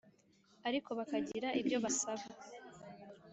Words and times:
ariko 0.67 0.89
bakagira 0.99 1.49
ibyo 1.61 1.77
basaba. 1.83 2.25